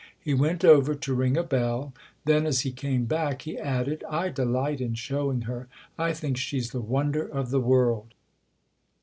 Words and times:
He 0.19 0.33
went 0.33 0.65
over 0.65 0.95
to 0.95 1.13
ring 1.13 1.37
a 1.37 1.43
bell; 1.43 1.93
then, 2.25 2.47
as 2.47 2.61
he 2.61 2.71
came 2.71 3.05
back, 3.05 3.43
he 3.43 3.55
added:" 3.55 4.03
I 4.09 4.29
delight 4.29 4.81
in 4.81 4.95
showing 4.95 5.41
her. 5.41 5.67
1 5.97 6.15
think 6.15 6.37
she's 6.37 6.71
the 6.71 6.81
wonder 6.81 7.27
of 7.27 7.51
the 7.51 7.61
world." 7.61 8.15